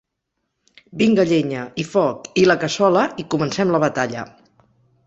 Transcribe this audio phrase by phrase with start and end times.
[1.01, 4.27] Vinga llenya, i foc, i la cassola i comencem la batalla